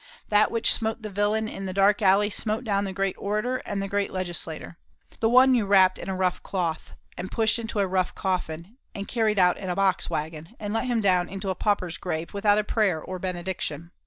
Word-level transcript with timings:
That 0.29 0.49
which 0.49 0.73
smote 0.73 1.03
the 1.03 1.11
villain 1.11 1.47
in 1.47 1.67
the 1.67 1.73
dark 1.73 2.01
alley 2.01 2.31
smote 2.31 2.63
down 2.63 2.85
the 2.85 2.91
great 2.91 3.15
orator 3.19 3.57
and 3.57 3.79
the 3.83 3.87
great 3.87 4.11
legislator. 4.11 4.79
The 5.19 5.29
one 5.29 5.53
you 5.53 5.67
wrapped 5.67 5.99
in 5.99 6.09
a 6.09 6.15
rough 6.15 6.41
cloth, 6.41 6.93
and 7.19 7.29
pushed 7.31 7.59
into 7.59 7.77
a 7.77 7.85
rough 7.85 8.15
coffin, 8.15 8.77
and 8.95 9.07
carried 9.07 9.37
out 9.37 9.57
in 9.59 9.69
a 9.69 9.75
box 9.75 10.09
waggon, 10.09 10.55
and 10.59 10.73
let 10.73 10.85
him 10.85 11.01
down 11.01 11.29
into 11.29 11.49
a 11.51 11.55
pauper's 11.55 11.97
grave, 11.97 12.33
without 12.33 12.57
a 12.57 12.63
prayer 12.63 12.99
or 12.99 13.17
a 13.17 13.19
benediction. 13.19 13.91